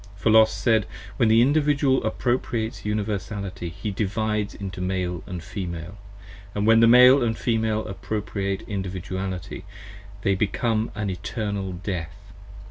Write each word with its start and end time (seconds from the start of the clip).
For 0.15 0.31
Los 0.31 0.51
said: 0.51 0.87
When 1.17 1.29
the 1.29 1.43
Individual 1.43 2.03
appropriates 2.03 2.85
Universality 2.85 3.69
He 3.69 3.91
divides 3.91 4.55
into 4.55 4.81
Male 4.81 5.19
& 5.39 5.39
Female: 5.41 5.95
& 6.27 6.53
when 6.53 6.79
the 6.79 6.87
Male 6.87 7.31
& 7.33 7.33
Female 7.35 7.85
Appropriate 7.85 8.63
Individuality, 8.63 9.63
they 10.23 10.33
become 10.33 10.91
an 10.95 11.11
Eternal 11.11 11.73
Death. 11.73 12.33